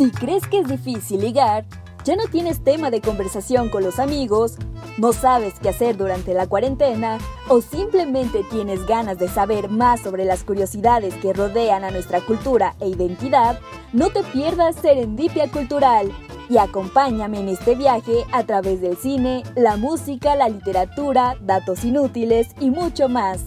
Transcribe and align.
Si 0.00 0.10
crees 0.10 0.46
que 0.46 0.60
es 0.60 0.66
difícil 0.66 1.20
ligar, 1.20 1.66
ya 2.06 2.16
no 2.16 2.24
tienes 2.24 2.64
tema 2.64 2.90
de 2.90 3.02
conversación 3.02 3.68
con 3.68 3.84
los 3.84 3.98
amigos, 3.98 4.56
no 4.96 5.12
sabes 5.12 5.60
qué 5.60 5.68
hacer 5.68 5.98
durante 5.98 6.32
la 6.32 6.46
cuarentena 6.46 7.18
o 7.50 7.60
simplemente 7.60 8.42
tienes 8.50 8.86
ganas 8.86 9.18
de 9.18 9.28
saber 9.28 9.68
más 9.68 10.00
sobre 10.00 10.24
las 10.24 10.42
curiosidades 10.42 11.14
que 11.16 11.34
rodean 11.34 11.84
a 11.84 11.90
nuestra 11.90 12.22
cultura 12.22 12.76
e 12.80 12.88
identidad, 12.88 13.60
no 13.92 14.08
te 14.08 14.22
pierdas 14.22 14.76
Serendipia 14.76 15.50
Cultural 15.50 16.10
y 16.48 16.56
acompáñame 16.56 17.40
en 17.40 17.50
este 17.50 17.74
viaje 17.74 18.24
a 18.32 18.44
través 18.44 18.80
del 18.80 18.96
cine, 18.96 19.42
la 19.54 19.76
música, 19.76 20.34
la 20.34 20.48
literatura, 20.48 21.36
datos 21.42 21.84
inútiles 21.84 22.48
y 22.58 22.70
mucho 22.70 23.10
más. 23.10 23.44